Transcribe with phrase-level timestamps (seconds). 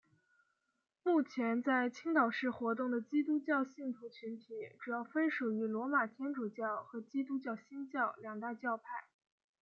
[1.03, 4.45] 目前在青岛市活动的基督教信徒群体
[4.79, 9.05] 主要分属于罗马天主教和基督教新教两大教派。